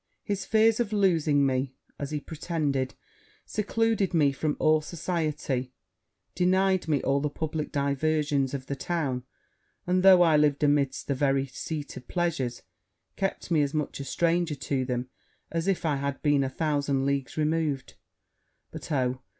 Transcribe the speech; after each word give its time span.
His 0.23 0.45
fears 0.47 0.79
of 0.79 0.91
losing 0.91 1.45
me, 1.45 1.75
as 1.99 2.09
he 2.09 2.19
pretended, 2.19 2.95
secluded 3.45 4.15
me 4.15 4.31
from 4.31 4.57
all 4.59 4.81
society; 4.81 5.75
denied 6.33 6.87
me 6.87 7.03
all 7.03 7.19
the 7.21 7.29
publick 7.29 7.71
diversions 7.71 8.55
of 8.55 8.65
the 8.65 8.75
town; 8.75 9.25
and 9.85 10.01
though 10.01 10.23
I 10.23 10.37
lived 10.37 10.63
amidst 10.63 11.07
the 11.07 11.13
very 11.13 11.45
seat 11.45 11.95
of 11.97 12.07
pleasures, 12.07 12.63
kept 13.15 13.51
me 13.51 13.61
as 13.61 13.75
much 13.75 13.99
a 13.99 14.03
stranger 14.03 14.55
to 14.55 14.85
them 14.85 15.07
as 15.51 15.67
if 15.67 15.85
I 15.85 15.97
had 15.97 16.23
been 16.23 16.43
a 16.43 16.49
thousand 16.49 17.05
leagues 17.05 17.37
removed: 17.37 17.93
but, 18.71 18.91
oh! 18.91 19.21